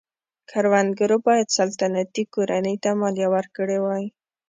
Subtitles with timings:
[0.49, 4.05] کروندګرو باید سلطنتي کورنۍ ته مالیه ورکړې وای.